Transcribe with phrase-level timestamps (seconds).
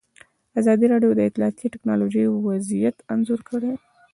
[0.59, 3.71] ازادي راډیو د اطلاعاتی تکنالوژي وضعیت انځور کړی.